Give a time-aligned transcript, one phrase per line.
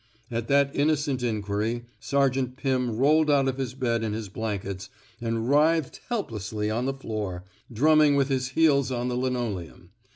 [0.31, 4.89] At that innocent inquiry, Sergeant Pirn rolled out of his bed in his blanket^
[5.21, 9.91] and writhed helplessly on the floor, drumming with his heels on the linoleum.